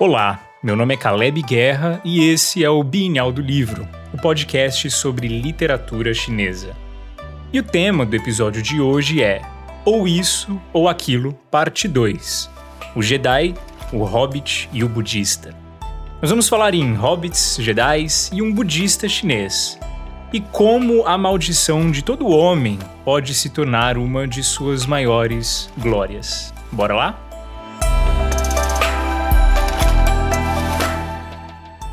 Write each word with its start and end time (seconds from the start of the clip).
Olá, 0.00 0.40
meu 0.62 0.74
nome 0.74 0.94
é 0.94 0.96
Caleb 0.96 1.42
Guerra 1.42 2.00
e 2.02 2.26
esse 2.30 2.64
é 2.64 2.70
o 2.70 2.82
Bienal 2.82 3.30
do 3.30 3.42
Livro, 3.42 3.86
o 4.14 4.16
podcast 4.16 4.90
sobre 4.90 5.28
literatura 5.28 6.14
chinesa. 6.14 6.74
E 7.52 7.60
o 7.60 7.62
tema 7.62 8.06
do 8.06 8.16
episódio 8.16 8.62
de 8.62 8.80
hoje 8.80 9.22
é 9.22 9.42
Ou 9.84 10.08
Isso 10.08 10.58
ou 10.72 10.88
Aquilo, 10.88 11.34
Parte 11.50 11.86
2: 11.86 12.48
O 12.96 13.02
Jedi, 13.02 13.54
o 13.92 14.02
Hobbit 14.02 14.70
e 14.72 14.82
o 14.82 14.88
Budista. 14.88 15.54
Nós 16.22 16.30
vamos 16.30 16.48
falar 16.48 16.72
em 16.72 16.94
hobbits, 16.94 17.58
jedis 17.60 18.30
e 18.32 18.40
um 18.40 18.54
budista 18.54 19.06
chinês. 19.06 19.78
E 20.32 20.40
como 20.40 21.06
a 21.06 21.18
maldição 21.18 21.90
de 21.90 22.02
todo 22.02 22.26
homem 22.26 22.78
pode 23.04 23.34
se 23.34 23.50
tornar 23.50 23.98
uma 23.98 24.26
de 24.26 24.42
suas 24.42 24.86
maiores 24.86 25.70
glórias. 25.76 26.54
Bora 26.72 26.94
lá? 26.94 27.29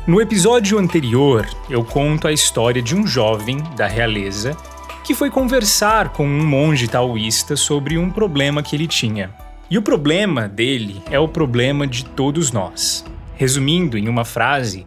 No 0.08 0.22
episódio 0.22 0.78
anterior, 0.78 1.46
eu 1.68 1.84
conto 1.84 2.26
a 2.26 2.32
história 2.32 2.80
de 2.80 2.96
um 2.96 3.06
jovem 3.06 3.58
da 3.76 3.86
realeza 3.86 4.56
que 5.04 5.14
foi 5.14 5.30
conversar 5.30 6.14
com 6.14 6.26
um 6.26 6.46
monge 6.46 6.88
taoísta 6.88 7.56
sobre 7.56 7.98
um 7.98 8.08
problema 8.08 8.62
que 8.62 8.74
ele 8.74 8.86
tinha. 8.86 9.30
E 9.70 9.76
o 9.76 9.82
problema 9.82 10.48
dele 10.48 11.02
é 11.10 11.18
o 11.18 11.28
problema 11.28 11.86
de 11.86 12.06
todos 12.06 12.50
nós. 12.50 13.04
Resumindo 13.34 13.98
em 13.98 14.08
uma 14.08 14.24
frase, 14.24 14.86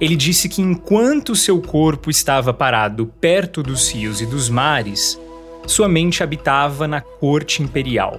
ele 0.00 0.16
disse 0.16 0.48
que 0.48 0.60
enquanto 0.60 1.36
seu 1.36 1.62
corpo 1.62 2.10
estava 2.10 2.52
parado 2.52 3.06
perto 3.20 3.62
dos 3.62 3.88
rios 3.92 4.20
e 4.20 4.26
dos 4.26 4.48
mares, 4.48 5.16
sua 5.64 5.88
mente 5.88 6.24
habitava 6.24 6.88
na 6.88 7.00
corte 7.00 7.62
imperial. 7.62 8.18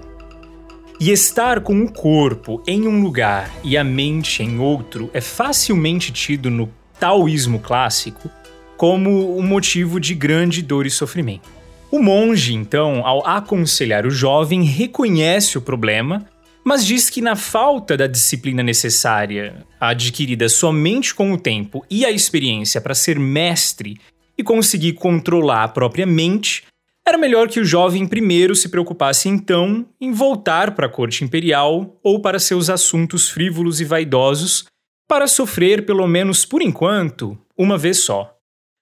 E 0.99 1.11
estar 1.11 1.61
com 1.61 1.83
o 1.83 1.91
corpo 1.91 2.63
em 2.65 2.87
um 2.87 3.03
lugar 3.03 3.51
e 3.63 3.77
a 3.77 3.83
mente 3.83 4.41
em 4.41 4.57
outro 4.57 5.11
é 5.13 5.21
facilmente 5.21 6.11
tido 6.11 6.49
no 6.49 6.73
taoísmo 6.99 7.59
clássico 7.59 8.31
como 8.75 9.37
um 9.37 9.43
motivo 9.43 9.99
de 9.99 10.15
grande 10.15 10.63
dor 10.63 10.87
e 10.87 10.89
sofrimento. 10.89 11.49
O 11.91 11.99
monge, 11.99 12.55
então, 12.55 13.05
ao 13.05 13.25
aconselhar 13.27 14.07
o 14.07 14.09
jovem, 14.09 14.63
reconhece 14.63 15.55
o 15.55 15.61
problema, 15.61 16.25
mas 16.65 16.83
diz 16.83 17.11
que 17.11 17.21
na 17.21 17.35
falta 17.35 17.95
da 17.95 18.07
disciplina 18.07 18.63
necessária, 18.63 19.65
adquirida 19.79 20.49
somente 20.49 21.13
com 21.13 21.31
o 21.31 21.37
tempo 21.37 21.85
e 21.91 22.05
a 22.05 22.11
experiência 22.11 22.81
para 22.81 22.95
ser 22.95 23.19
mestre 23.19 23.97
e 24.35 24.43
conseguir 24.43 24.93
controlar 24.93 25.63
a 25.63 25.67
própria 25.67 26.07
mente, 26.07 26.63
era 27.07 27.17
melhor 27.17 27.47
que 27.47 27.59
o 27.59 27.65
jovem 27.65 28.05
primeiro 28.05 28.53
se 28.53 28.67
preocupasse 28.67 29.29
então 29.29 29.87
em 29.99 30.11
voltar 30.11 30.75
para 30.75 30.87
a 30.87 30.89
corte 30.89 31.23
imperial 31.23 31.97
ou 32.03 32.21
para 32.21 32.37
seus 32.37 32.69
assuntos 32.69 33.29
frívolos 33.29 33.79
e 33.79 33.85
vaidosos, 33.85 34.65
para 35.07 35.25
sofrer, 35.25 35.85
pelo 35.85 36.05
menos 36.05 36.43
por 36.43 36.61
enquanto, 36.61 37.37
uma 37.57 37.77
vez 37.77 37.99
só. 37.99 38.35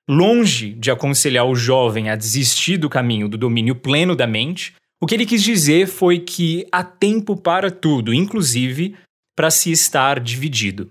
Longe 0.10 0.74
de 0.74 0.90
aconselhar 0.90 1.46
o 1.46 1.56
jovem 1.56 2.10
a 2.10 2.16
desistir 2.16 2.78
do 2.78 2.90
caminho 2.90 3.30
do 3.30 3.38
domínio 3.38 3.76
pleno 3.76 4.16
da 4.16 4.26
mente, 4.26 4.74
o 5.00 5.06
que 5.06 5.14
ele 5.14 5.26
quis 5.26 5.44
dizer 5.44 5.88
foi 5.88 6.20
que 6.20 6.66
há 6.72 6.84
tempo 6.84 7.38
para 7.38 7.70
tudo, 7.70 8.12
inclusive 8.12 8.96
para 9.36 9.52
se 9.52 9.72
estar 9.72 10.20
dividido. 10.20 10.90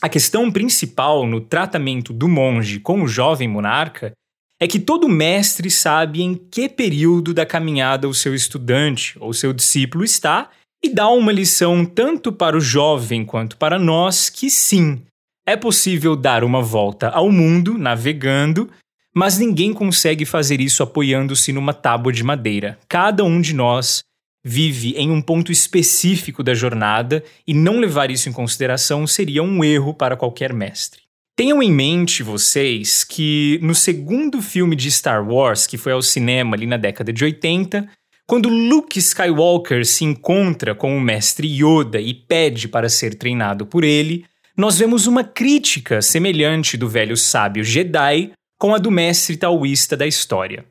A 0.00 0.08
questão 0.08 0.52
principal 0.52 1.26
no 1.26 1.40
tratamento 1.40 2.12
do 2.12 2.28
monge 2.28 2.78
com 2.78 3.02
o 3.02 3.08
jovem 3.08 3.48
monarca 3.48 4.12
é 4.60 4.66
que 4.66 4.78
todo 4.78 5.08
mestre 5.08 5.70
sabe 5.70 6.22
em 6.22 6.34
que 6.34 6.68
período 6.68 7.34
da 7.34 7.44
caminhada 7.44 8.08
o 8.08 8.14
seu 8.14 8.34
estudante 8.34 9.16
ou 9.20 9.32
seu 9.32 9.52
discípulo 9.52 10.04
está 10.04 10.50
e 10.82 10.88
dá 10.88 11.08
uma 11.08 11.32
lição 11.32 11.84
tanto 11.84 12.32
para 12.32 12.56
o 12.56 12.60
jovem 12.60 13.24
quanto 13.24 13.56
para 13.56 13.78
nós 13.78 14.30
que 14.30 14.48
sim, 14.48 15.02
é 15.46 15.56
possível 15.56 16.16
dar 16.16 16.42
uma 16.42 16.60
volta 16.60 17.08
ao 17.08 17.30
mundo 17.30 17.78
navegando, 17.78 18.68
mas 19.14 19.38
ninguém 19.38 19.72
consegue 19.72 20.24
fazer 20.24 20.60
isso 20.60 20.82
apoiando-se 20.82 21.52
numa 21.52 21.72
tábua 21.72 22.12
de 22.12 22.24
madeira. 22.24 22.78
Cada 22.88 23.24
um 23.24 23.40
de 23.40 23.54
nós 23.54 24.02
vive 24.44 24.94
em 24.96 25.10
um 25.10 25.22
ponto 25.22 25.50
específico 25.52 26.42
da 26.42 26.54
jornada 26.54 27.22
e 27.46 27.54
não 27.54 27.78
levar 27.78 28.10
isso 28.10 28.28
em 28.28 28.32
consideração 28.32 29.06
seria 29.06 29.42
um 29.42 29.64
erro 29.64 29.94
para 29.94 30.16
qualquer 30.16 30.52
mestre. 30.52 31.05
Tenham 31.36 31.62
em 31.62 31.70
mente 31.70 32.22
vocês 32.22 33.04
que 33.04 33.60
no 33.62 33.74
segundo 33.74 34.40
filme 34.40 34.74
de 34.74 34.90
Star 34.90 35.22
Wars, 35.30 35.66
que 35.66 35.76
foi 35.76 35.92
ao 35.92 36.00
cinema 36.00 36.56
ali 36.56 36.66
na 36.66 36.78
década 36.78 37.12
de 37.12 37.22
80, 37.22 37.86
quando 38.26 38.48
Luke 38.48 38.98
Skywalker 38.98 39.84
se 39.84 40.02
encontra 40.02 40.74
com 40.74 40.96
o 40.96 41.00
mestre 41.00 41.46
Yoda 41.46 42.00
e 42.00 42.14
pede 42.14 42.68
para 42.68 42.88
ser 42.88 43.16
treinado 43.16 43.66
por 43.66 43.84
ele, 43.84 44.24
nós 44.56 44.78
vemos 44.78 45.06
uma 45.06 45.22
crítica 45.22 46.00
semelhante 46.00 46.74
do 46.74 46.88
velho 46.88 47.18
sábio 47.18 47.62
Jedi 47.62 48.32
com 48.58 48.74
a 48.74 48.78
do 48.78 48.90
mestre 48.90 49.36
taoísta 49.36 49.94
da 49.94 50.06
história. 50.06 50.64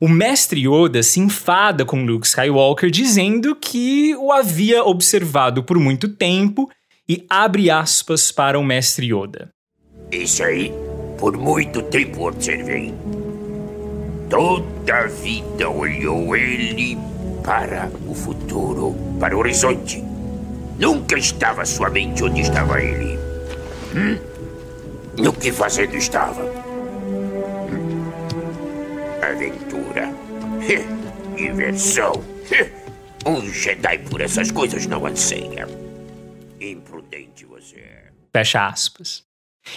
O 0.00 0.08
mestre 0.08 0.66
Yoda 0.66 1.02
se 1.02 1.20
enfada 1.20 1.84
com 1.84 2.06
Luke 2.06 2.26
Skywalker 2.26 2.90
dizendo 2.90 3.54
que 3.54 4.16
o 4.16 4.32
havia 4.32 4.82
observado 4.84 5.62
por 5.62 5.78
muito 5.78 6.08
tempo 6.08 6.66
e 7.06 7.26
abre 7.28 7.70
aspas 7.70 8.32
para 8.32 8.58
o 8.58 8.64
mestre 8.64 9.12
Yoda. 9.12 9.50
Isso 10.10 10.42
aí, 10.42 10.72
por 11.18 11.36
muito 11.36 11.82
tempo 11.82 12.28
observei. 12.28 12.94
Toda 14.30 14.94
a 14.94 15.06
vida 15.06 15.68
olhou 15.68 16.34
ele 16.36 16.98
para 17.44 17.90
o 18.06 18.14
futuro, 18.14 18.94
para 19.20 19.36
o 19.36 19.40
horizonte. 19.40 20.02
Nunca 20.78 21.18
estava 21.18 21.64
sua 21.64 21.90
mente 21.90 22.22
onde 22.24 22.42
estava 22.42 22.80
ele. 22.80 23.18
Hum? 23.94 24.18
No 25.18 25.32
que 25.32 25.50
fazendo 25.50 25.96
estava? 25.96 26.42
Hum? 27.70 28.10
Aventura. 29.22 30.12
Diversão. 31.36 32.12
Um 33.26 33.42
Jedi 33.52 33.98
por 34.10 34.20
essas 34.20 34.50
coisas 34.50 34.86
não 34.86 35.04
anseia. 35.04 35.66
Imprudente 36.60 37.44
você 37.44 37.76
é. 37.76 38.04
Fecha 38.32 38.66
aspas. 38.66 39.27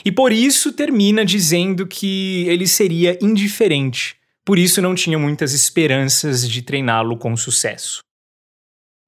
E 0.05 0.11
por 0.11 0.31
isso 0.31 0.71
termina 0.71 1.25
dizendo 1.25 1.85
que 1.85 2.45
ele 2.47 2.67
seria 2.67 3.17
indiferente, 3.21 4.15
por 4.45 4.57
isso 4.57 4.81
não 4.81 4.95
tinha 4.95 5.19
muitas 5.19 5.53
esperanças 5.53 6.47
de 6.47 6.61
treiná-lo 6.61 7.17
com 7.17 7.35
sucesso. 7.35 8.01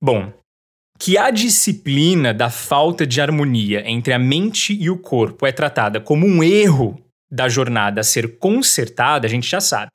Bom, 0.02 0.34
que 1.00 1.18
a 1.18 1.32
disciplina 1.32 2.34
da 2.34 2.50
falta 2.50 3.06
de 3.06 3.20
harmonia 3.20 3.90
entre 3.90 4.14
a 4.14 4.20
mente 4.20 4.74
e 4.74 4.90
o 4.90 4.98
corpo 4.98 5.46
é 5.46 5.52
tratada 5.52 6.00
como 6.00 6.26
um 6.26 6.44
erro 6.44 7.00
da 7.32 7.50
jornada 7.50 8.02
a 8.02 8.04
ser 8.04 8.38
consertada, 8.38 9.26
a 9.26 9.30
gente 9.30 9.50
já 9.50 9.60
sabe. 9.60 9.90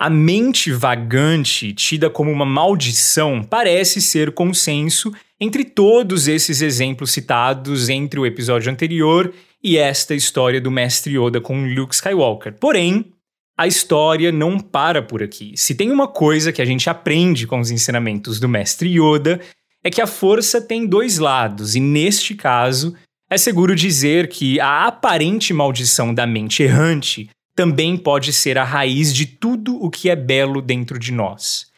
A 0.00 0.08
mente 0.08 0.72
vagante, 0.72 1.74
tida 1.74 2.08
como 2.08 2.32
uma 2.32 2.46
maldição, 2.46 3.44
parece 3.44 4.00
ser 4.00 4.32
consenso 4.32 5.12
entre 5.38 5.62
todos 5.62 6.26
esses 6.26 6.62
exemplos 6.62 7.10
citados 7.10 7.90
entre 7.90 8.18
o 8.18 8.24
episódio 8.24 8.72
anterior 8.72 9.30
e 9.62 9.76
esta 9.76 10.14
história 10.14 10.58
do 10.58 10.70
mestre 10.70 11.18
Yoda 11.18 11.38
com 11.38 11.66
Luke 11.66 11.94
Skywalker. 11.94 12.54
Porém, 12.54 13.12
a 13.58 13.66
história 13.66 14.32
não 14.32 14.58
para 14.58 15.02
por 15.02 15.22
aqui. 15.22 15.52
Se 15.54 15.74
tem 15.74 15.90
uma 15.90 16.08
coisa 16.08 16.50
que 16.50 16.62
a 16.62 16.64
gente 16.64 16.88
aprende 16.88 17.46
com 17.46 17.60
os 17.60 17.70
ensinamentos 17.70 18.40
do 18.40 18.48
mestre 18.48 18.88
Yoda, 18.88 19.38
é 19.84 19.90
que 19.90 20.00
a 20.00 20.06
força 20.06 20.62
tem 20.62 20.86
dois 20.86 21.18
lados, 21.18 21.76
e 21.76 21.80
neste 21.80 22.34
caso, 22.34 22.94
é 23.28 23.36
seguro 23.36 23.76
dizer 23.76 24.30
que 24.30 24.58
a 24.60 24.86
aparente 24.86 25.52
maldição 25.52 26.14
da 26.14 26.26
mente 26.26 26.62
errante 26.62 27.28
também 27.54 27.96
pode 27.96 28.32
ser 28.32 28.58
a 28.58 28.64
raiz 28.64 29.12
de 29.14 29.26
tudo 29.26 29.76
o 29.82 29.90
que 29.90 30.08
é 30.08 30.16
belo 30.16 30.62
dentro 30.62 30.98
de 30.98 31.12
nós. 31.12 31.70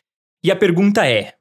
E 0.45 0.51
a 0.51 0.57
pergunta 0.57 1.07
é: 1.07 1.35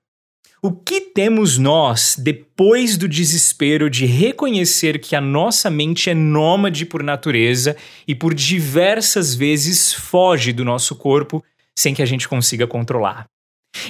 o 0.63 0.71
que 0.71 1.01
temos 1.01 1.57
nós 1.57 2.15
depois 2.17 2.95
do 2.95 3.07
desespero 3.07 3.89
de 3.89 4.05
reconhecer 4.05 4.99
que 4.99 5.15
a 5.15 5.21
nossa 5.21 5.71
mente 5.71 6.09
é 6.09 6.13
nômade 6.13 6.85
por 6.85 7.01
natureza 7.01 7.75
e 8.07 8.13
por 8.13 8.33
diversas 8.33 9.33
vezes 9.33 9.91
foge 9.91 10.53
do 10.53 10.63
nosso 10.63 10.95
corpo 10.95 11.43
sem 11.75 11.95
que 11.95 12.01
a 12.03 12.05
gente 12.05 12.27
consiga 12.27 12.67
controlar? 12.67 13.25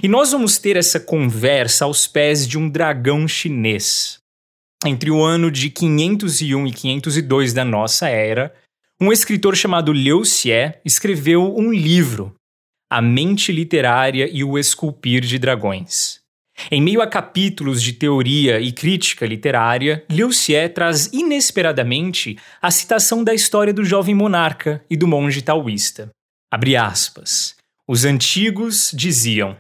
E 0.01 0.07
nós 0.07 0.31
vamos 0.31 0.57
ter 0.57 0.77
essa 0.77 0.97
conversa 0.97 1.85
aos 1.85 2.07
pés 2.07 2.47
de 2.47 2.57
um 2.57 2.69
dragão 2.69 3.27
chinês. 3.27 4.19
Entre 4.85 5.11
o 5.11 5.21
ano 5.21 5.51
de 5.51 5.69
501 5.69 6.67
e 6.67 6.71
502 6.71 7.53
da 7.53 7.65
nossa 7.65 8.07
era, 8.07 8.53
um 9.01 9.11
escritor 9.11 9.55
chamado 9.55 9.91
Liu 9.91 10.23
Xie 10.23 10.75
escreveu 10.85 11.57
um 11.57 11.73
livro, 11.73 12.35
A 12.87 13.01
Mente 13.01 13.51
Literária 13.51 14.29
e 14.31 14.43
o 14.43 14.59
Esculpir 14.59 15.21
de 15.21 15.39
Dragões. 15.39 16.19
Em 16.69 16.79
meio 16.79 17.01
a 17.01 17.07
capítulos 17.07 17.81
de 17.81 17.93
teoria 17.93 18.59
e 18.59 18.71
crítica 18.71 19.25
literária, 19.25 20.05
Liu 20.07 20.31
Xie 20.31 20.69
traz 20.69 21.07
inesperadamente 21.11 22.37
a 22.61 22.69
citação 22.69 23.23
da 23.23 23.33
história 23.33 23.73
do 23.73 23.83
jovem 23.83 24.13
monarca 24.13 24.85
e 24.87 24.95
do 24.95 25.07
monge 25.07 25.41
taoísta. 25.41 26.11
Abre 26.51 26.75
aspas. 26.75 27.55
Os 27.87 28.05
antigos 28.05 28.91
diziam: 28.93 29.57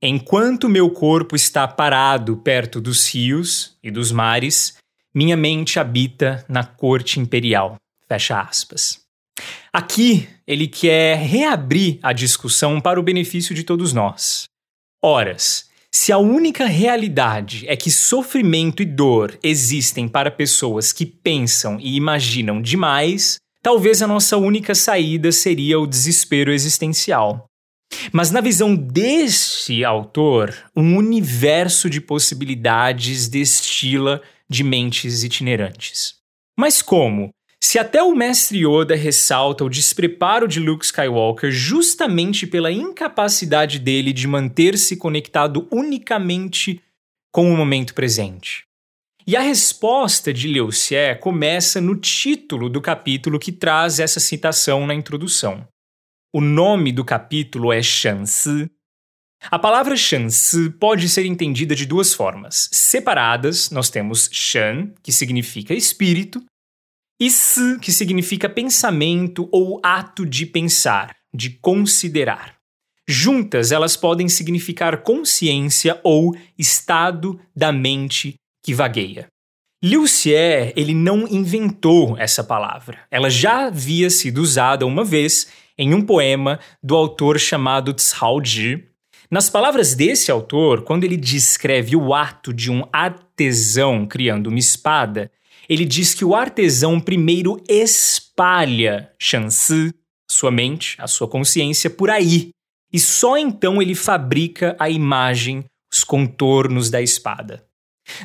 Enquanto 0.00 0.68
meu 0.68 0.88
corpo 0.90 1.34
está 1.34 1.66
parado 1.66 2.36
perto 2.36 2.80
dos 2.80 3.12
rios 3.12 3.76
e 3.82 3.90
dos 3.90 4.12
mares, 4.12 4.76
Minha 5.12 5.36
mente 5.36 5.80
habita 5.80 6.44
na 6.48 6.62
corte 6.62 7.18
imperial. 7.18 7.76
Fecha 8.08 8.40
aspas. 8.40 9.00
Aqui 9.72 10.28
ele 10.46 10.66
quer 10.66 11.18
reabrir 11.18 11.98
a 12.02 12.12
discussão 12.12 12.80
para 12.80 12.98
o 12.98 13.02
benefício 13.02 13.54
de 13.54 13.62
todos 13.62 13.92
nós. 13.92 14.44
Horas, 15.02 15.68
se 15.92 16.10
a 16.10 16.18
única 16.18 16.66
realidade 16.66 17.66
é 17.68 17.76
que 17.76 17.90
sofrimento 17.90 18.82
e 18.82 18.86
dor 18.86 19.38
existem 19.42 20.08
para 20.08 20.30
pessoas 20.30 20.92
que 20.92 21.06
pensam 21.06 21.78
e 21.80 21.96
imaginam 21.96 22.60
demais, 22.60 23.36
talvez 23.62 24.02
a 24.02 24.06
nossa 24.06 24.36
única 24.36 24.74
saída 24.74 25.30
seria 25.30 25.78
o 25.78 25.86
desespero 25.86 26.52
existencial. 26.52 27.46
Mas 28.12 28.30
na 28.30 28.40
visão 28.40 28.74
deste 28.74 29.84
autor, 29.84 30.54
um 30.76 30.96
universo 30.96 31.88
de 31.88 32.00
possibilidades 32.00 33.28
destila 33.28 34.22
de 34.48 34.62
mentes 34.62 35.22
itinerantes. 35.22 36.14
Mas 36.56 36.82
como? 36.82 37.30
Se 37.62 37.78
até 37.78 38.02
o 38.02 38.14
mestre 38.14 38.64
Yoda 38.64 38.94
ressalta 38.94 39.64
o 39.64 39.68
despreparo 39.68 40.46
de 40.46 40.60
Luke 40.60 40.84
Skywalker 40.84 41.50
justamente 41.50 42.46
pela 42.46 42.70
incapacidade 42.70 43.78
dele 43.78 44.12
de 44.12 44.26
manter-se 44.26 44.96
conectado 44.96 45.66
unicamente 45.70 46.80
com 47.32 47.52
o 47.52 47.56
momento 47.56 47.94
presente. 47.94 48.62
E 49.26 49.36
a 49.36 49.40
resposta 49.40 50.32
de 50.32 50.48
Liu 50.48 50.72
Xie 50.72 51.16
começa 51.20 51.80
no 51.80 51.94
título 51.94 52.70
do 52.70 52.80
capítulo 52.80 53.38
que 53.38 53.52
traz 53.52 54.00
essa 54.00 54.18
citação 54.20 54.86
na 54.86 54.94
introdução. 54.94 55.68
O 56.32 56.40
nome 56.40 56.92
do 56.92 57.04
capítulo 57.04 57.72
é 57.72 57.82
Shansi. 57.82 58.70
A 59.50 59.58
palavra 59.58 59.96
Shansi 59.96 60.70
pode 60.70 61.08
ser 61.08 61.26
entendida 61.26 61.74
de 61.74 61.84
duas 61.84 62.14
formas. 62.14 62.70
Separadas, 62.72 63.70
nós 63.70 63.90
temos 63.90 64.30
Shan, 64.32 64.92
que 65.02 65.12
significa 65.12 65.74
espírito, 65.74 66.42
Si, 67.20 67.78
que 67.80 67.92
significa 67.92 68.48
pensamento 68.48 69.48
ou 69.50 69.80
ato 69.82 70.24
de 70.24 70.46
pensar, 70.46 71.16
de 71.34 71.50
considerar. 71.50 72.56
Juntas, 73.08 73.72
elas 73.72 73.96
podem 73.96 74.28
significar 74.28 75.02
consciência 75.02 75.98
ou 76.04 76.36
estado 76.58 77.40
da 77.56 77.72
mente 77.72 78.34
que 78.62 78.74
vagueia. 78.74 79.26
Liu 79.82 80.06
Xie, 80.06 80.74
ele 80.76 80.92
não 80.92 81.26
inventou 81.26 82.18
essa 82.18 82.44
palavra. 82.44 82.98
Ela 83.10 83.30
já 83.30 83.66
havia 83.66 84.10
sido 84.10 84.38
usada 84.38 84.84
uma 84.84 85.04
vez 85.04 85.48
em 85.78 85.94
um 85.94 86.02
poema 86.02 86.58
do 86.82 86.96
autor 86.96 87.38
chamado 87.38 87.94
Cao 87.94 88.44
Zhi. 88.44 88.84
Nas 89.30 89.48
palavras 89.48 89.94
desse 89.94 90.30
autor, 90.30 90.82
quando 90.82 91.04
ele 91.04 91.16
descreve 91.16 91.94
o 91.94 92.12
ato 92.12 92.52
de 92.52 92.70
um 92.70 92.84
artesão 92.92 94.06
criando 94.06 94.48
uma 94.48 94.58
espada, 94.58 95.30
ele 95.68 95.84
diz 95.84 96.14
que 96.14 96.24
o 96.24 96.34
artesão 96.34 96.98
primeiro 96.98 97.62
espalha 97.68 99.12
Shansi, 99.18 99.92
sua 100.30 100.50
mente, 100.50 100.96
a 100.98 101.06
sua 101.06 101.28
consciência, 101.28 101.90
por 101.90 102.10
aí. 102.10 102.50
E 102.92 102.98
só 102.98 103.36
então 103.36 103.82
ele 103.82 103.94
fabrica 103.94 104.76
a 104.78 104.88
imagem, 104.88 105.64
os 105.92 106.02
contornos 106.04 106.90
da 106.90 107.02
espada. 107.02 107.64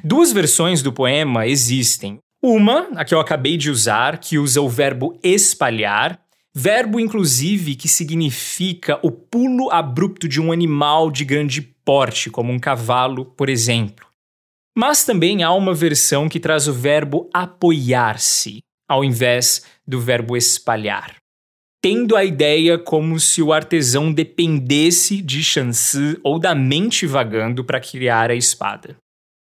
Duas 0.04 0.31
versões 0.31 0.81
do 0.81 0.94
poema 0.94 1.45
existem. 1.48 2.18
Uma, 2.42 2.90
a 2.95 3.04
que 3.04 3.13
eu 3.13 3.19
acabei 3.19 3.57
de 3.57 3.69
usar, 3.69 4.19
que 4.19 4.38
usa 4.38 4.62
o 4.62 4.69
verbo 4.69 5.18
espalhar, 5.24 6.24
Verbo, 6.56 7.00
inclusive, 7.00 7.74
que 7.74 7.88
significa 7.88 9.00
o 9.01 9.10
pulo 9.10 9.72
abrupto 9.72 10.28
de 10.28 10.39
um 10.39 10.51
animal 10.51 11.10
de 11.10 11.25
grande 11.25 11.63
porte, 11.63 12.30
como 12.30 12.54
um 12.54 12.60
cavalo, 12.60 13.25
por 13.25 13.50
exemplo. 13.50 14.06
Mas 14.75 15.06
também 15.06 15.44
há 15.44 15.54
uma 15.54 15.74
versão 15.74 16.28
que 16.28 16.40
traz 16.40 16.68
o 16.68 16.74
verbo 16.74 17.30
apoiar-se, 17.34 18.64
ao 18.88 19.04
invés 19.04 19.64
do 19.88 20.00
verbo 20.00 20.36
espalhar. 20.36 21.16
Tendo 21.81 22.16
a 22.16 22.24
ideia 22.24 22.78
como 22.78 23.20
se 23.20 23.42
o 23.42 23.52
artesão 23.52 24.12
dependesse 24.12 25.22
de 25.22 25.44
Shansi 25.44 26.18
ou 26.24 26.40
da 26.40 26.56
mente 26.56 27.06
vagando 27.06 27.64
para 27.64 27.80
criar 27.80 28.31
a 28.31 28.36
espada. 28.36 28.96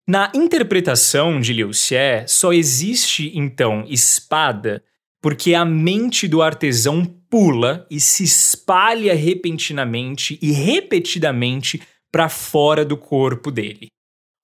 Na 0.09 0.31
interpretação 0.35 1.39
de 1.39 1.53
Liu 1.53 1.71
Xie, 1.71 2.25
só 2.27 2.51
existe 2.51 3.31
então 3.35 3.85
espada 3.87 4.83
porque 5.21 5.53
a 5.53 5.63
mente 5.63 6.27
do 6.27 6.41
artesão 6.41 7.05
pula 7.29 7.85
e 7.89 7.99
se 7.99 8.23
espalha 8.23 9.13
repentinamente 9.13 10.37
e 10.41 10.51
repetidamente 10.51 11.79
para 12.11 12.27
fora 12.27 12.83
do 12.83 12.97
corpo 12.97 13.51
dele. 13.51 13.87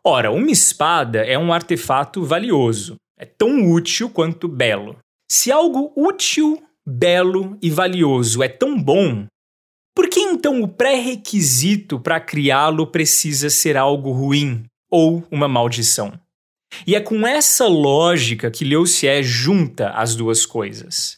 Ora, 0.09 0.31
uma 0.31 0.51
espada 0.51 1.19
é 1.19 1.37
um 1.37 1.51
artefato 1.51 2.23
valioso, 2.23 2.95
é 3.19 3.25
tão 3.25 3.69
útil 3.69 4.09
quanto 4.09 4.47
belo. 4.47 4.97
Se 5.29 5.51
algo 5.51 5.91
útil, 5.97 6.63
belo 6.87 7.57
e 7.61 7.69
valioso 7.69 8.41
é 8.41 8.47
tão 8.47 8.81
bom, 8.81 9.27
por 9.93 10.07
que 10.07 10.21
então 10.21 10.61
o 10.61 10.67
pré-requisito 10.69 11.99
para 11.99 12.21
criá-lo 12.21 12.87
precisa 12.87 13.49
ser 13.49 13.75
algo 13.75 14.13
ruim 14.13 14.63
ou 14.89 15.27
uma 15.29 15.45
maldição? 15.45 16.17
E 16.87 16.95
é 16.95 17.01
com 17.01 17.27
essa 17.27 17.67
lógica 17.67 18.49
que 18.49 18.63
Liu 18.63 18.85
Xie 18.85 19.21
junta 19.23 19.89
as 19.89 20.15
duas 20.15 20.45
coisas. 20.45 21.17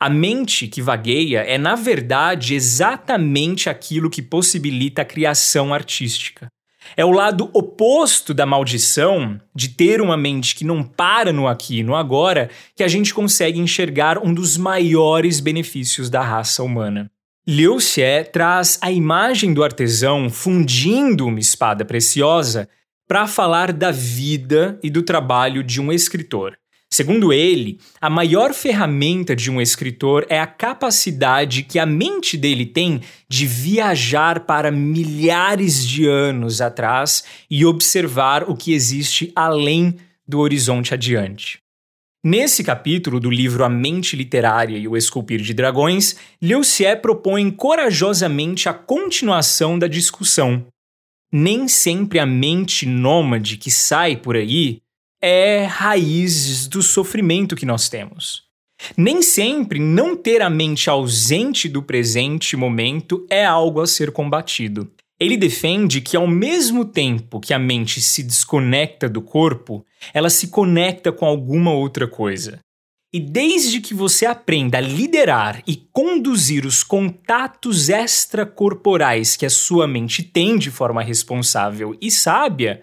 A 0.00 0.08
mente 0.08 0.66
que 0.68 0.80
vagueia 0.80 1.40
é, 1.40 1.58
na 1.58 1.74
verdade, 1.74 2.54
exatamente 2.54 3.68
aquilo 3.68 4.08
que 4.08 4.22
possibilita 4.22 5.02
a 5.02 5.04
criação 5.04 5.74
artística. 5.74 6.48
É 6.96 7.04
o 7.04 7.10
lado 7.10 7.50
oposto 7.52 8.34
da 8.34 8.44
maldição 8.44 9.40
de 9.54 9.68
ter 9.68 10.00
uma 10.00 10.16
mente 10.16 10.54
que 10.54 10.64
não 10.64 10.82
para 10.82 11.32
no 11.32 11.46
aqui 11.46 11.78
e 11.78 11.82
no 11.82 11.94
agora 11.94 12.50
que 12.76 12.82
a 12.82 12.88
gente 12.88 13.14
consegue 13.14 13.58
enxergar 13.58 14.18
um 14.18 14.32
dos 14.32 14.56
maiores 14.56 15.40
benefícios 15.40 16.10
da 16.10 16.22
raça 16.22 16.62
humana. 16.62 17.10
Liu 17.46 17.80
Xie 17.80 18.24
traz 18.32 18.78
a 18.80 18.90
imagem 18.90 19.52
do 19.52 19.64
artesão 19.64 20.30
fundindo 20.30 21.26
uma 21.26 21.40
espada 21.40 21.84
preciosa 21.84 22.68
para 23.08 23.26
falar 23.26 23.72
da 23.72 23.90
vida 23.90 24.78
e 24.82 24.88
do 24.88 25.02
trabalho 25.02 25.62
de 25.62 25.80
um 25.80 25.92
escritor. 25.92 26.56
Segundo 26.92 27.32
ele, 27.32 27.78
a 27.98 28.10
maior 28.10 28.52
ferramenta 28.52 29.34
de 29.34 29.50
um 29.50 29.62
escritor 29.62 30.26
é 30.28 30.38
a 30.38 30.46
capacidade 30.46 31.62
que 31.62 31.78
a 31.78 31.86
mente 31.86 32.36
dele 32.36 32.66
tem 32.66 33.00
de 33.26 33.46
viajar 33.46 34.40
para 34.40 34.70
milhares 34.70 35.86
de 35.86 36.06
anos 36.06 36.60
atrás 36.60 37.24
e 37.50 37.64
observar 37.64 38.42
o 38.42 38.54
que 38.54 38.74
existe 38.74 39.32
além 39.34 39.96
do 40.28 40.40
horizonte 40.40 40.92
adiante. 40.92 41.60
Nesse 42.22 42.62
capítulo 42.62 43.18
do 43.18 43.30
livro 43.30 43.64
A 43.64 43.70
Mente 43.70 44.14
Literária 44.14 44.76
e 44.76 44.86
o 44.86 44.94
Esculpir 44.94 45.40
de 45.40 45.54
Dragões, 45.54 46.16
Liu 46.42 46.62
Xie 46.62 46.94
propõe 46.96 47.50
corajosamente 47.50 48.68
a 48.68 48.74
continuação 48.74 49.78
da 49.78 49.86
discussão, 49.86 50.66
nem 51.32 51.66
sempre 51.68 52.18
a 52.18 52.26
mente 52.26 52.84
nômade 52.84 53.56
que 53.56 53.70
sai 53.70 54.14
por 54.14 54.36
aí 54.36 54.81
é 55.22 55.64
raiz 55.64 56.66
do 56.66 56.82
sofrimento 56.82 57.54
que 57.54 57.64
nós 57.64 57.88
temos. 57.88 58.42
Nem 58.96 59.22
sempre 59.22 59.78
não 59.78 60.16
ter 60.16 60.42
a 60.42 60.50
mente 60.50 60.90
ausente 60.90 61.68
do 61.68 61.82
presente 61.82 62.56
momento 62.56 63.24
é 63.30 63.44
algo 63.44 63.80
a 63.80 63.86
ser 63.86 64.10
combatido. 64.10 64.90
Ele 65.20 65.36
defende 65.36 66.00
que, 66.00 66.16
ao 66.16 66.26
mesmo 66.26 66.84
tempo 66.84 67.38
que 67.38 67.54
a 67.54 67.58
mente 67.58 68.00
se 68.00 68.24
desconecta 68.24 69.08
do 69.08 69.22
corpo, 69.22 69.86
ela 70.12 70.28
se 70.28 70.48
conecta 70.48 71.12
com 71.12 71.24
alguma 71.24 71.72
outra 71.72 72.08
coisa. 72.08 72.58
E 73.14 73.20
desde 73.20 73.80
que 73.80 73.94
você 73.94 74.26
aprenda 74.26 74.78
a 74.78 74.80
liderar 74.80 75.62
e 75.64 75.76
conduzir 75.76 76.66
os 76.66 76.82
contatos 76.82 77.88
extracorporais 77.88 79.36
que 79.36 79.46
a 79.46 79.50
sua 79.50 79.86
mente 79.86 80.24
tem 80.24 80.58
de 80.58 80.72
forma 80.72 81.02
responsável 81.02 81.96
e 82.00 82.10
sábia, 82.10 82.80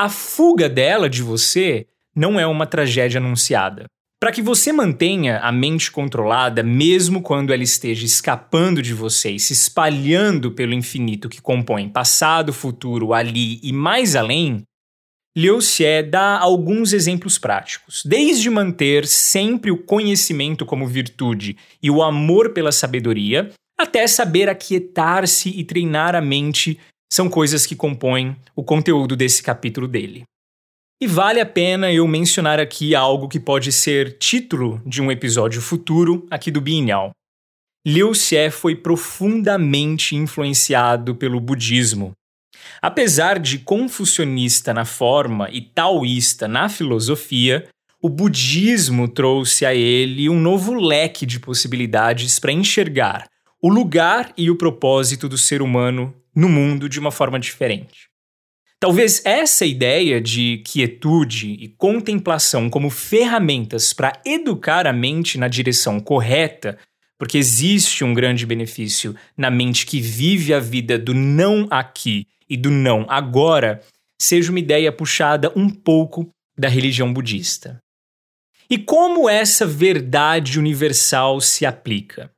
a 0.00 0.08
fuga 0.08 0.66
dela 0.66 1.10
de 1.10 1.22
você 1.22 1.86
não 2.16 2.40
é 2.40 2.46
uma 2.46 2.64
tragédia 2.64 3.20
anunciada. 3.20 3.84
Para 4.18 4.32
que 4.32 4.40
você 4.40 4.72
mantenha 4.72 5.40
a 5.40 5.52
mente 5.52 5.90
controlada, 5.90 6.62
mesmo 6.62 7.20
quando 7.20 7.52
ela 7.52 7.62
esteja 7.62 8.06
escapando 8.06 8.80
de 8.80 8.94
você 8.94 9.32
e 9.32 9.38
se 9.38 9.52
espalhando 9.52 10.52
pelo 10.52 10.72
infinito 10.72 11.28
que 11.28 11.42
compõe 11.42 11.86
passado, 11.86 12.50
futuro, 12.50 13.12
ali 13.12 13.60
e 13.62 13.74
mais 13.74 14.16
além, 14.16 14.62
Liu 15.36 15.60
Xie 15.60 16.02
dá 16.02 16.38
alguns 16.38 16.94
exemplos 16.94 17.36
práticos, 17.36 18.02
desde 18.02 18.48
manter 18.48 19.06
sempre 19.06 19.70
o 19.70 19.76
conhecimento 19.76 20.64
como 20.64 20.86
virtude 20.86 21.58
e 21.82 21.90
o 21.90 22.02
amor 22.02 22.54
pela 22.54 22.72
sabedoria, 22.72 23.50
até 23.78 24.06
saber 24.06 24.48
aquietar-se 24.48 25.50
e 25.50 25.62
treinar 25.62 26.14
a 26.14 26.22
mente 26.22 26.78
são 27.12 27.28
coisas 27.28 27.66
que 27.66 27.76
compõem 27.76 28.36
o 28.54 28.62
conteúdo 28.62 29.16
desse 29.16 29.42
capítulo 29.42 29.88
dele. 29.88 30.24
E 31.02 31.06
vale 31.06 31.40
a 31.40 31.46
pena 31.46 31.92
eu 31.92 32.06
mencionar 32.06 32.60
aqui 32.60 32.94
algo 32.94 33.28
que 33.28 33.40
pode 33.40 33.72
ser 33.72 34.18
título 34.18 34.82
de 34.84 35.00
um 35.00 35.10
episódio 35.10 35.62
futuro 35.62 36.26
aqui 36.30 36.50
do 36.50 36.60
Bienal. 36.60 37.10
Liu 37.86 38.12
Xie 38.12 38.50
foi 38.50 38.76
profundamente 38.76 40.14
influenciado 40.14 41.14
pelo 41.14 41.40
budismo, 41.40 42.14
Apesar 42.80 43.38
de 43.38 43.58
confucionista 43.58 44.72
na 44.72 44.84
forma 44.84 45.48
e 45.50 45.60
taoísta 45.60 46.48
na 46.48 46.68
filosofia, 46.68 47.68
o 48.02 48.08
budismo 48.08 49.06
trouxe 49.06 49.66
a 49.66 49.74
ele 49.74 50.28
um 50.28 50.40
novo 50.40 50.72
leque 50.74 51.26
de 51.26 51.38
possibilidades 51.38 52.38
para 52.38 52.52
enxergar 52.52 53.26
o 53.62 53.68
lugar 53.68 54.32
e 54.38 54.50
o 54.50 54.56
propósito 54.56 55.28
do 55.28 55.36
ser 55.36 55.60
humano 55.60 56.14
no 56.34 56.48
mundo 56.48 56.88
de 56.88 56.98
uma 56.98 57.10
forma 57.10 57.38
diferente. 57.38 58.08
Talvez 58.80 59.20
essa 59.26 59.66
ideia 59.66 60.20
de 60.20 60.62
quietude 60.64 61.50
e 61.52 61.68
contemplação 61.68 62.70
como 62.70 62.88
ferramentas 62.88 63.92
para 63.92 64.18
educar 64.24 64.86
a 64.86 64.92
mente 64.92 65.36
na 65.36 65.48
direção 65.48 66.00
correta, 66.00 66.78
porque 67.18 67.36
existe 67.36 68.02
um 68.02 68.14
grande 68.14 68.46
benefício 68.46 69.14
na 69.36 69.50
mente 69.50 69.84
que 69.84 70.00
vive 70.00 70.54
a 70.54 70.58
vida 70.58 70.98
do 70.98 71.12
não 71.12 71.66
aqui 71.70 72.26
e 72.48 72.56
do 72.56 72.70
não 72.70 73.04
agora, 73.08 73.82
seja 74.20 74.50
uma 74.50 74.58
ideia 74.58 74.90
puxada 74.90 75.52
um 75.54 75.68
pouco 75.68 76.30
da 76.58 76.66
religião 76.68 77.12
budista. 77.12 77.78
E 78.70 78.78
como 78.78 79.28
essa 79.28 79.66
verdade 79.66 80.58
universal 80.58 81.40
se 81.40 81.66
aplica? 81.66 82.30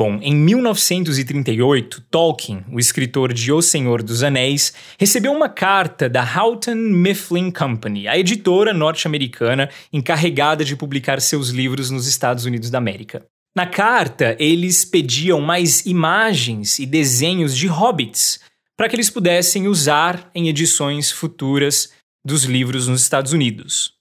Bom, 0.00 0.18
em 0.22 0.34
1938, 0.34 2.00
Tolkien, 2.10 2.64
o 2.72 2.80
escritor 2.80 3.34
de 3.34 3.52
O 3.52 3.60
Senhor 3.60 4.02
dos 4.02 4.22
Anéis, 4.22 4.72
recebeu 4.98 5.30
uma 5.30 5.46
carta 5.46 6.08
da 6.08 6.22
Houghton 6.22 6.74
Mifflin 6.74 7.50
Company, 7.50 8.08
a 8.08 8.18
editora 8.18 8.72
norte-americana 8.72 9.68
encarregada 9.92 10.64
de 10.64 10.74
publicar 10.74 11.20
seus 11.20 11.50
livros 11.50 11.90
nos 11.90 12.06
Estados 12.06 12.46
Unidos 12.46 12.70
da 12.70 12.78
América. 12.78 13.26
Na 13.54 13.66
carta, 13.66 14.34
eles 14.40 14.86
pediam 14.86 15.38
mais 15.38 15.84
imagens 15.84 16.78
e 16.78 16.86
desenhos 16.86 17.54
de 17.54 17.66
hobbits 17.66 18.40
para 18.78 18.88
que 18.88 18.96
eles 18.96 19.10
pudessem 19.10 19.68
usar 19.68 20.30
em 20.34 20.48
edições 20.48 21.10
futuras 21.10 21.92
dos 22.24 22.44
livros 22.44 22.88
nos 22.88 23.02
Estados 23.02 23.34
Unidos. 23.34 23.92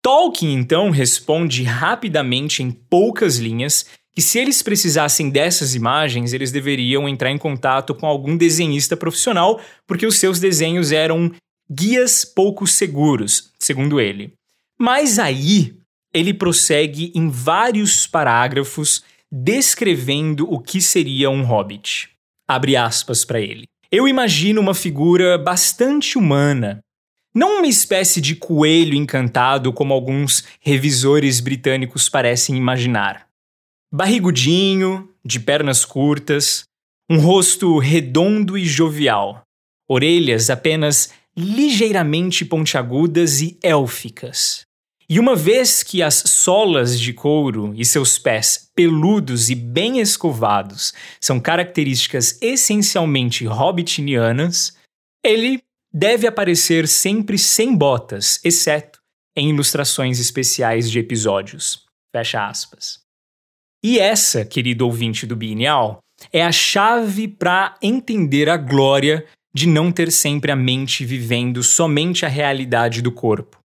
Tolkien 0.00 0.54
então 0.54 0.90
responde 0.90 1.64
rapidamente 1.64 2.62
em 2.62 2.70
poucas 2.70 3.38
linhas 3.38 3.86
que 4.16 4.22
se 4.22 4.38
eles 4.38 4.62
precisassem 4.62 5.28
dessas 5.28 5.74
imagens, 5.74 6.32
eles 6.32 6.50
deveriam 6.50 7.06
entrar 7.06 7.30
em 7.30 7.36
contato 7.36 7.94
com 7.94 8.06
algum 8.06 8.34
desenhista 8.34 8.96
profissional, 8.96 9.60
porque 9.86 10.06
os 10.06 10.18
seus 10.18 10.40
desenhos 10.40 10.90
eram 10.90 11.30
guias 11.70 12.24
pouco 12.24 12.66
seguros, 12.66 13.52
segundo 13.58 14.00
ele. 14.00 14.32
Mas 14.80 15.18
aí 15.18 15.74
ele 16.14 16.32
prossegue 16.32 17.12
em 17.14 17.28
vários 17.28 18.06
parágrafos 18.06 19.04
descrevendo 19.30 20.50
o 20.50 20.60
que 20.60 20.80
seria 20.80 21.28
um 21.28 21.42
hobbit. 21.42 22.08
Abre 22.48 22.74
aspas 22.74 23.22
para 23.22 23.38
ele. 23.38 23.64
Eu 23.92 24.08
imagino 24.08 24.62
uma 24.62 24.72
figura 24.72 25.36
bastante 25.36 26.16
humana, 26.16 26.80
não 27.34 27.58
uma 27.58 27.66
espécie 27.66 28.18
de 28.18 28.34
coelho 28.34 28.94
encantado 28.94 29.74
como 29.74 29.92
alguns 29.92 30.42
revisores 30.58 31.38
britânicos 31.38 32.08
parecem 32.08 32.56
imaginar. 32.56 33.25
Barrigudinho, 33.92 35.08
de 35.24 35.38
pernas 35.38 35.84
curtas, 35.84 36.64
um 37.08 37.18
rosto 37.18 37.78
redondo 37.78 38.58
e 38.58 38.64
jovial, 38.64 39.42
orelhas 39.88 40.50
apenas 40.50 41.12
ligeiramente 41.36 42.44
pontiagudas 42.44 43.40
e 43.40 43.58
élficas. 43.62 44.62
E 45.08 45.20
uma 45.20 45.36
vez 45.36 45.84
que 45.84 46.02
as 46.02 46.14
solas 46.14 46.98
de 46.98 47.12
couro 47.12 47.72
e 47.76 47.84
seus 47.84 48.18
pés 48.18 48.68
peludos 48.74 49.50
e 49.50 49.54
bem 49.54 50.00
escovados 50.00 50.92
são 51.20 51.38
características 51.38 52.38
essencialmente 52.42 53.46
hobbitinianas, 53.46 54.76
ele 55.24 55.62
deve 55.92 56.26
aparecer 56.26 56.88
sempre 56.88 57.38
sem 57.38 57.74
botas, 57.76 58.40
exceto 58.42 59.00
em 59.36 59.50
ilustrações 59.50 60.18
especiais 60.18 60.90
de 60.90 60.98
episódios. 60.98 61.84
Fecha 62.12 62.48
aspas. 62.48 63.05
E 63.88 64.00
essa, 64.00 64.44
querido 64.44 64.84
ouvinte 64.84 65.24
do 65.28 65.36
Bienal, 65.36 66.00
é 66.32 66.42
a 66.42 66.50
chave 66.50 67.28
para 67.28 67.76
entender 67.80 68.48
a 68.48 68.56
glória 68.56 69.24
de 69.54 69.68
não 69.68 69.92
ter 69.92 70.10
sempre 70.10 70.50
a 70.50 70.56
mente 70.56 71.04
vivendo 71.04 71.62
somente 71.62 72.26
a 72.26 72.28
realidade 72.28 73.00
do 73.00 73.12
corpo. 73.12 73.60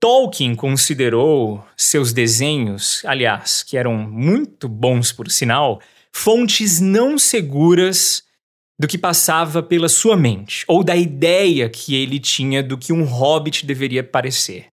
Tolkien 0.00 0.54
considerou 0.54 1.62
seus 1.76 2.14
desenhos, 2.14 3.02
aliás, 3.04 3.62
que 3.62 3.76
eram 3.76 3.94
muito 3.94 4.70
bons 4.70 5.12
por 5.12 5.30
sinal, 5.30 5.82
fontes 6.10 6.80
não 6.80 7.18
seguras 7.18 8.22
do 8.80 8.88
que 8.88 8.96
passava 8.96 9.62
pela 9.62 9.90
sua 9.90 10.16
mente, 10.16 10.64
ou 10.66 10.82
da 10.82 10.96
ideia 10.96 11.68
que 11.68 11.94
ele 11.94 12.18
tinha 12.18 12.62
do 12.62 12.78
que 12.78 12.90
um 12.90 13.04
hobbit 13.04 13.66
deveria 13.66 14.02
parecer. 14.02 14.71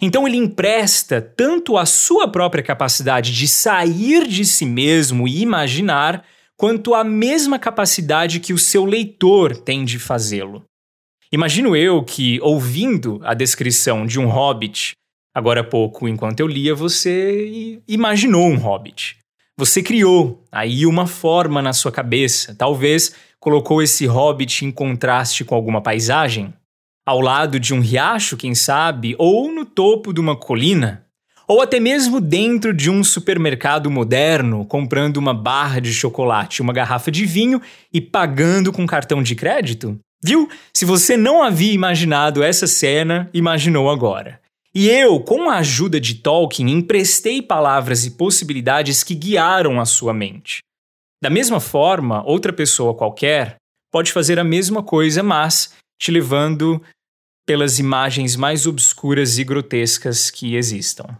Então 0.00 0.26
ele 0.26 0.36
empresta 0.36 1.20
tanto 1.20 1.76
a 1.76 1.86
sua 1.86 2.28
própria 2.28 2.62
capacidade 2.62 3.32
de 3.32 3.48
sair 3.48 4.26
de 4.26 4.44
si 4.44 4.66
mesmo 4.66 5.26
e 5.26 5.40
imaginar, 5.42 6.24
quanto 6.56 6.94
a 6.94 7.04
mesma 7.04 7.58
capacidade 7.58 8.40
que 8.40 8.52
o 8.52 8.58
seu 8.58 8.84
leitor 8.84 9.56
tem 9.56 9.84
de 9.84 9.98
fazê-lo. 9.98 10.64
Imagino 11.30 11.76
eu 11.76 12.02
que, 12.04 12.40
ouvindo 12.40 13.20
a 13.24 13.34
descrição 13.34 14.06
de 14.06 14.18
um 14.18 14.26
hobbit, 14.26 14.92
agora 15.34 15.60
há 15.60 15.64
pouco, 15.64 16.08
enquanto 16.08 16.40
eu 16.40 16.46
lia, 16.46 16.74
você 16.74 17.80
imaginou 17.86 18.46
um 18.46 18.56
hobbit. 18.56 19.18
Você 19.58 19.82
criou 19.82 20.44
aí 20.52 20.86
uma 20.86 21.06
forma 21.06 21.60
na 21.60 21.72
sua 21.72 21.90
cabeça, 21.90 22.54
talvez 22.54 23.14
colocou 23.40 23.82
esse 23.82 24.06
hobbit 24.06 24.64
em 24.64 24.70
contraste 24.70 25.44
com 25.44 25.54
alguma 25.54 25.80
paisagem? 25.80 26.54
Ao 27.06 27.20
lado 27.20 27.60
de 27.60 27.72
um 27.72 27.78
riacho, 27.78 28.36
quem 28.36 28.52
sabe, 28.52 29.14
ou 29.16 29.52
no 29.52 29.64
topo 29.64 30.12
de 30.12 30.20
uma 30.20 30.34
colina? 30.34 31.06
Ou 31.46 31.60
até 31.60 31.78
mesmo 31.78 32.20
dentro 32.20 32.74
de 32.74 32.90
um 32.90 33.04
supermercado 33.04 33.88
moderno, 33.88 34.64
comprando 34.64 35.18
uma 35.18 35.32
barra 35.32 35.80
de 35.80 35.94
chocolate, 35.94 36.60
uma 36.60 36.72
garrafa 36.72 37.08
de 37.12 37.24
vinho 37.24 37.62
e 37.92 38.00
pagando 38.00 38.72
com 38.72 38.84
cartão 38.84 39.22
de 39.22 39.36
crédito? 39.36 39.96
Viu? 40.20 40.48
Se 40.74 40.84
você 40.84 41.16
não 41.16 41.44
havia 41.44 41.72
imaginado 41.72 42.42
essa 42.42 42.66
cena, 42.66 43.30
imaginou 43.32 43.88
agora. 43.88 44.40
E 44.74 44.88
eu, 44.88 45.20
com 45.20 45.48
a 45.48 45.58
ajuda 45.58 46.00
de 46.00 46.16
Tolkien, 46.16 46.68
emprestei 46.68 47.40
palavras 47.40 48.04
e 48.04 48.10
possibilidades 48.10 49.04
que 49.04 49.14
guiaram 49.14 49.80
a 49.80 49.84
sua 49.84 50.12
mente. 50.12 50.58
Da 51.22 51.30
mesma 51.30 51.60
forma, 51.60 52.24
outra 52.26 52.52
pessoa 52.52 52.92
qualquer 52.92 53.56
pode 53.92 54.12
fazer 54.12 54.40
a 54.40 54.44
mesma 54.44 54.82
coisa, 54.82 55.22
mas 55.22 55.72
te 55.98 56.10
levando 56.10 56.82
pelas 57.46 57.78
imagens 57.78 58.34
mais 58.36 58.66
obscuras 58.66 59.38
e 59.38 59.44
grotescas 59.44 60.30
que 60.30 60.56
existam. 60.56 61.16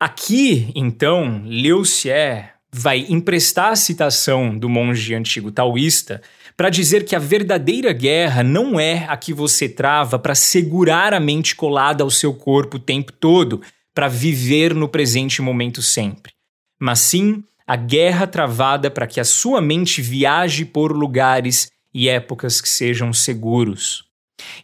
Aqui, 0.00 0.70
então, 0.74 1.42
Liu 1.44 1.84
Xie 1.84 2.44
vai 2.72 3.06
emprestar 3.08 3.72
a 3.72 3.76
citação 3.76 4.56
do 4.56 4.68
monge 4.68 5.14
antigo 5.14 5.50
taoísta 5.50 6.22
para 6.56 6.70
dizer 6.70 7.04
que 7.04 7.16
a 7.16 7.18
verdadeira 7.18 7.92
guerra 7.92 8.42
não 8.42 8.78
é 8.78 9.06
a 9.08 9.16
que 9.16 9.32
você 9.32 9.68
trava 9.68 10.18
para 10.18 10.34
segurar 10.34 11.12
a 11.12 11.20
mente 11.20 11.56
colada 11.56 12.04
ao 12.04 12.10
seu 12.10 12.32
corpo 12.32 12.76
o 12.76 12.80
tempo 12.80 13.12
todo, 13.12 13.60
para 13.94 14.08
viver 14.08 14.74
no 14.74 14.88
presente 14.88 15.40
momento 15.40 15.80
sempre, 15.80 16.32
mas 16.78 17.00
sim 17.00 17.42
a 17.66 17.76
guerra 17.76 18.26
travada 18.26 18.90
para 18.90 19.06
que 19.06 19.18
a 19.18 19.24
sua 19.24 19.62
mente 19.62 20.02
viaje 20.02 20.66
por 20.66 20.92
lugares 20.92 21.70
e 21.94 22.06
épocas 22.06 22.60
que 22.60 22.68
sejam 22.68 23.10
seguros. 23.14 24.05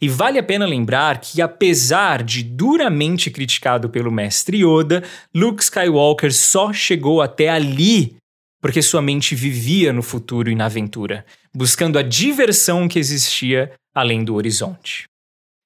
E 0.00 0.08
vale 0.08 0.38
a 0.38 0.42
pena 0.42 0.66
lembrar 0.66 1.20
que, 1.20 1.40
apesar 1.40 2.22
de 2.22 2.42
duramente 2.42 3.30
criticado 3.30 3.88
pelo 3.88 4.10
mestre 4.10 4.64
Yoda, 4.64 5.02
Luke 5.34 5.62
Skywalker 5.62 6.32
só 6.32 6.72
chegou 6.72 7.22
até 7.22 7.48
ali 7.48 8.16
porque 8.62 8.80
sua 8.80 9.02
mente 9.02 9.34
vivia 9.34 9.92
no 9.92 10.02
futuro 10.02 10.48
e 10.48 10.54
na 10.54 10.66
aventura, 10.66 11.26
buscando 11.52 11.98
a 11.98 12.02
diversão 12.02 12.86
que 12.86 12.98
existia 12.98 13.72
além 13.92 14.24
do 14.24 14.36
horizonte. 14.36 15.04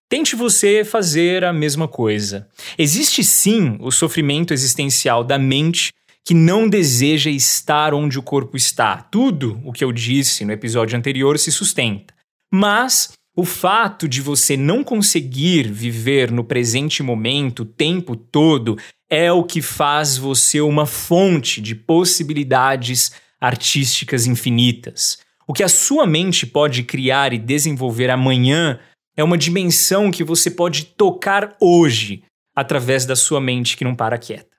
Tente 0.09 0.35
você 0.35 0.83
fazer 0.83 1.45
a 1.45 1.53
mesma 1.53 1.87
coisa. 1.87 2.49
Existe 2.79 3.23
sim 3.23 3.77
o 3.81 3.91
sofrimento 3.91 4.55
existencial 4.55 5.23
da 5.23 5.39
mente 5.39 5.93
que 6.25 6.33
não 6.33 6.69
deseja 6.69 7.31
estar 7.31 7.93
onde 7.93 8.19
o 8.19 8.23
corpo 8.23 8.57
está. 8.57 8.97
Tudo 8.97 9.61
o 9.65 9.73
que 9.73 9.85
eu 9.85 9.93
disse 9.93 10.45
no 10.45 10.53
episódio 10.53 10.97
anterior 10.97 11.39
se 11.39 11.53
sustenta. 11.53 12.15
Mas 12.53 13.13
o 13.37 13.45
fato 13.45 14.09
de 14.09 14.23
você 14.23 14.57
não 14.57 14.83
conseguir 14.83 15.71
viver 15.71 16.33
no 16.33 16.43
presente 16.43 17.02
momento 17.02 17.61
o 17.61 17.66
tempo 17.66 18.16
todo 18.16 18.78
é 19.11 19.31
o 19.31 19.45
que 19.45 19.61
faz 19.61 20.16
você 20.16 20.59
uma 20.62 20.87
fonte 20.87 21.61
de 21.61 21.75
possibilidades 21.75 23.12
artísticas 23.38 24.26
infinitas. 24.26 25.19
O 25.47 25.52
que 25.52 25.62
a 25.62 25.69
sua 25.69 26.07
mente 26.07 26.47
pode 26.47 26.83
criar 26.83 27.35
e 27.35 27.38
desenvolver 27.38 28.09
amanhã 28.09 28.81
é 29.14 29.23
uma 29.23 29.37
dimensão 29.37 30.11
que 30.11 30.25
você 30.25 30.50
pode 30.50 30.87
tocar 30.87 31.55
hoje 31.61 32.25
através 32.55 33.05
da 33.05 33.14
sua 33.14 33.40
mente 33.40 33.76
que 33.76 33.85
não 33.85 33.95
para 33.95 34.19
quieta. 34.19 34.57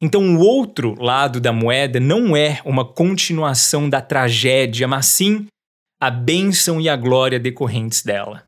Então, 0.00 0.36
o 0.36 0.40
outro 0.40 0.94
lado 1.00 1.40
da 1.40 1.52
moeda 1.52 2.00
não 2.00 2.36
é 2.36 2.60
uma 2.64 2.84
continuação 2.84 3.88
da 3.88 4.00
tragédia, 4.00 4.88
mas 4.88 5.06
sim 5.06 5.46
a 6.04 6.10
bênção 6.10 6.78
e 6.78 6.86
a 6.86 6.96
glória 6.96 7.40
decorrentes 7.40 8.02
dela. 8.02 8.44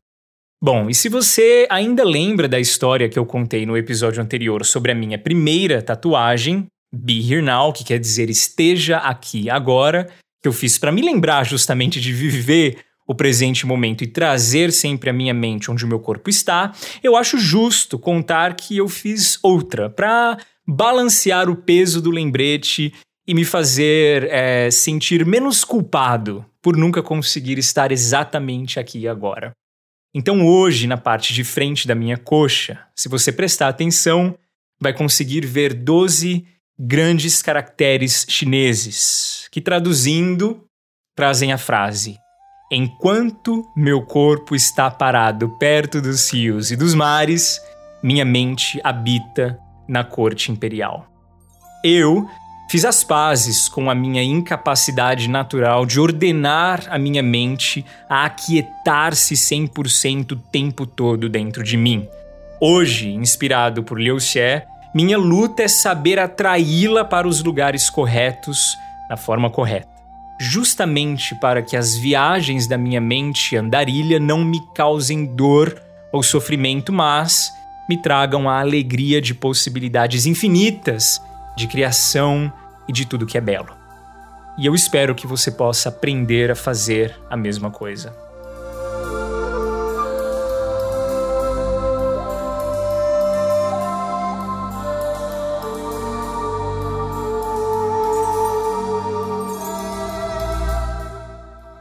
Bom, 0.61 0.89
e 0.89 0.93
se 0.93 1.09
você 1.09 1.65
ainda 1.71 2.03
lembra 2.03 2.47
da 2.47 2.59
história 2.59 3.09
que 3.09 3.17
eu 3.17 3.25
contei 3.25 3.65
no 3.65 3.75
episódio 3.75 4.21
anterior 4.21 4.63
sobre 4.63 4.91
a 4.91 4.95
minha 4.95 5.17
primeira 5.17 5.81
tatuagem, 5.81 6.67
Be 6.93 7.19
Here 7.19 7.41
Now, 7.41 7.73
que 7.73 7.83
quer 7.83 7.99
dizer 7.99 8.29
esteja 8.29 8.97
aqui 8.97 9.49
agora, 9.49 10.07
que 10.39 10.47
eu 10.47 10.53
fiz 10.53 10.77
para 10.77 10.91
me 10.91 11.01
lembrar 11.01 11.47
justamente 11.47 11.99
de 11.99 12.13
viver 12.13 12.77
o 13.07 13.15
presente 13.15 13.65
momento 13.65 14.03
e 14.03 14.07
trazer 14.07 14.71
sempre 14.71 15.09
a 15.09 15.13
minha 15.13 15.33
mente 15.33 15.71
onde 15.71 15.83
o 15.83 15.87
meu 15.87 15.99
corpo 15.99 16.29
está, 16.29 16.73
eu 17.03 17.15
acho 17.15 17.39
justo 17.39 17.97
contar 17.97 18.55
que 18.55 18.77
eu 18.77 18.87
fiz 18.87 19.39
outra 19.41 19.89
para 19.89 20.37
balancear 20.67 21.49
o 21.49 21.55
peso 21.55 22.01
do 22.01 22.11
lembrete 22.11 22.93
e 23.27 23.33
me 23.33 23.43
fazer 23.43 24.27
é, 24.29 24.69
sentir 24.69 25.25
menos 25.25 25.63
culpado 25.63 26.45
por 26.67 26.75
nunca 26.75 27.01
conseguir 27.01 27.57
estar 27.57 27.93
exatamente 27.93 28.77
aqui 28.77 29.07
agora. 29.07 29.53
Então, 30.13 30.45
hoje, 30.45 30.85
na 30.85 30.97
parte 30.97 31.33
de 31.33 31.41
frente 31.41 31.87
da 31.87 31.95
minha 31.95 32.17
coxa, 32.17 32.77
se 32.93 33.07
você 33.07 33.31
prestar 33.31 33.69
atenção, 33.69 34.37
vai 34.77 34.91
conseguir 34.91 35.45
ver 35.45 35.73
12 35.73 36.45
grandes 36.77 37.41
caracteres 37.41 38.25
chineses, 38.27 39.47
que 39.49 39.61
traduzindo 39.61 40.65
trazem 41.15 41.53
a 41.53 41.57
frase: 41.57 42.17
Enquanto 42.69 43.63
meu 43.73 44.01
corpo 44.01 44.53
está 44.53 44.91
parado 44.91 45.57
perto 45.57 46.01
dos 46.01 46.29
rios 46.33 46.69
e 46.69 46.75
dos 46.75 46.93
mares, 46.93 47.61
minha 48.03 48.25
mente 48.25 48.77
habita 48.83 49.57
na 49.87 50.03
corte 50.03 50.51
imperial. 50.51 51.07
Eu 51.81 52.27
Fiz 52.69 52.83
as 52.83 53.01
pazes 53.01 53.69
com 53.69 53.89
a 53.89 53.95
minha 53.95 54.21
incapacidade 54.21 55.29
natural 55.29 55.85
de 55.85 56.01
ordenar 56.01 56.83
a 56.89 56.99
minha 56.99 57.23
mente 57.23 57.85
a 58.09 58.25
aquietar-se 58.25 59.35
100% 59.35 60.33
o 60.33 60.35
tempo 60.35 60.85
todo 60.85 61.29
dentro 61.29 61.63
de 61.63 61.77
mim. 61.77 62.05
Hoje, 62.59 63.09
inspirado 63.13 63.83
por 63.83 64.01
Liu 64.01 64.19
Xie, 64.19 64.63
minha 64.93 65.17
luta 65.17 65.63
é 65.63 65.67
saber 65.69 66.19
atraí-la 66.19 67.05
para 67.05 67.25
os 67.25 67.41
lugares 67.41 67.89
corretos, 67.89 68.77
na 69.09 69.15
forma 69.15 69.49
correta. 69.49 69.87
Justamente 70.37 71.35
para 71.35 71.61
que 71.61 71.77
as 71.77 71.95
viagens 71.95 72.67
da 72.67 72.77
minha 72.77 72.99
mente 72.99 73.55
andarilha 73.55 74.19
não 74.19 74.43
me 74.43 74.61
causem 74.75 75.25
dor 75.25 75.81
ou 76.11 76.21
sofrimento, 76.21 76.91
mas 76.91 77.49
me 77.87 77.95
tragam 77.95 78.49
a 78.49 78.59
alegria 78.59 79.21
de 79.21 79.33
possibilidades 79.33 80.25
infinitas 80.25 81.21
de 81.57 81.65
criação 81.65 82.53
e 82.87 82.93
de 82.93 83.03
tudo 83.07 83.25
que 83.25 83.35
é 83.35 83.41
belo. 83.41 83.75
E 84.59 84.65
eu 84.67 84.75
espero 84.75 85.15
que 85.15 85.25
você 85.25 85.49
possa 85.49 85.89
aprender 85.89 86.51
a 86.51 86.55
fazer 86.55 87.19
a 87.31 87.35
mesma 87.35 87.71
coisa. 87.71 88.15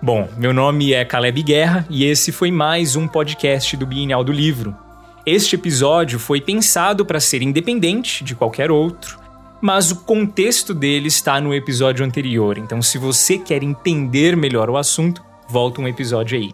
Bom, 0.00 0.28
meu 0.38 0.54
nome 0.54 0.94
é 0.94 1.04
Caleb 1.04 1.42
Guerra 1.42 1.86
e 1.90 2.04
esse 2.04 2.32
foi 2.32 2.50
mais 2.50 2.96
um 2.96 3.06
podcast 3.06 3.76
do 3.76 3.86
Bienal 3.86 4.24
do 4.24 4.32
Livro. 4.32 4.74
Este 5.26 5.56
episódio 5.56 6.18
foi 6.18 6.40
pensado 6.40 7.04
para 7.04 7.20
ser 7.20 7.42
independente 7.42 8.24
de 8.24 8.34
qualquer 8.34 8.70
outro 8.70 9.25
mas 9.60 9.90
o 9.90 9.96
contexto 10.04 10.74
dele 10.74 11.08
está 11.08 11.40
no 11.40 11.54
episódio 11.54 12.04
anterior. 12.04 12.58
Então, 12.58 12.82
se 12.82 12.98
você 12.98 13.38
quer 13.38 13.62
entender 13.62 14.36
melhor 14.36 14.68
o 14.70 14.76
assunto, 14.76 15.22
volta 15.48 15.80
um 15.80 15.88
episódio 15.88 16.38
aí. 16.38 16.52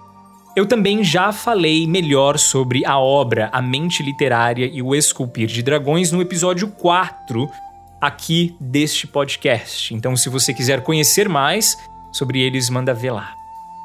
Eu 0.54 0.66
também 0.66 1.02
já 1.02 1.32
falei 1.32 1.87
melhor 1.87 2.38
sobre 2.38 2.85
a 2.85 2.99
obra 2.99 3.49
A 3.52 3.62
Mente 3.62 4.02
Literária 4.02 4.66
e 4.71 4.82
o 4.82 4.94
Esculpir 4.94 5.47
de 5.47 5.62
Dragões 5.62 6.12
no 6.12 6.20
episódio 6.20 6.68
4 6.68 7.48
aqui 8.00 8.55
deste 8.61 9.07
podcast. 9.07 9.94
Então, 9.94 10.14
se 10.16 10.29
você 10.29 10.53
quiser 10.53 10.83
conhecer 10.83 11.29
mais 11.29 11.79
sobre 12.12 12.40
eles, 12.40 12.68
manda 12.68 12.92
ver 12.92 13.12
lá. 13.12 13.33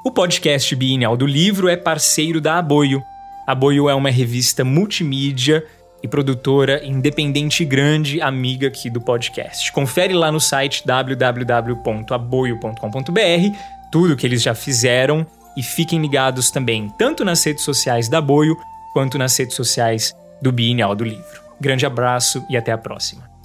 O 0.04 0.12
podcast 0.12 0.76
Bienal 0.76 1.16
do 1.16 1.26
Livro 1.26 1.70
é 1.70 1.78
parceiro 1.78 2.42
da 2.42 2.58
Aboio. 2.58 3.02
Aboio 3.48 3.88
é 3.88 3.96
uma 3.96 4.10
revista 4.10 4.64
multimídia 4.64 5.66
e 6.02 6.08
produtora 6.08 6.86
independente 6.86 7.66
grande, 7.66 8.22
amiga 8.22 8.68
aqui 8.68 8.90
do 8.90 9.02
podcast. 9.02 9.72
Confere 9.72 10.14
lá 10.14 10.32
no 10.32 10.40
site 10.40 10.84
www.aboio.com.br 10.86 13.58
tudo 13.92 14.16
que 14.16 14.26
eles 14.26 14.42
já 14.42 14.54
fizeram 14.54 15.26
e 15.56 15.64
fiquem 15.64 16.02
ligados 16.02 16.52
também 16.52 16.90
tanto 16.98 17.26
nas 17.26 17.44
redes 17.44 17.64
sociais 17.64 18.08
da 18.08 18.20
Aboio 18.20 18.56
quanto 18.94 19.18
nas 19.18 19.36
redes 19.38 19.56
sociais 19.56 20.16
do 20.42 20.52
Bienal 20.52 20.96
do 20.96 21.04
Livro. 21.04 21.42
Grande 21.60 21.86
abraço 21.86 22.46
e 22.50 22.56
até 22.56 22.72
a 22.72 22.78
próxima. 22.78 23.37